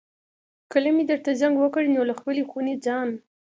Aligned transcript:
کله 0.71 0.89
مې 0.95 1.03
درته 1.09 1.31
زنګ 1.41 1.55
وکړ 1.59 1.83
نو 1.95 2.01
له 2.09 2.13
خپلې 2.19 2.43
خونې 2.49 2.75
ځان. 2.85 3.09